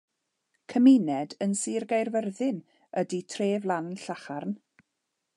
[0.73, 2.63] Cymuned yn Sir Gaerfyrddin
[3.01, 4.57] ydy Treflan Lacharn.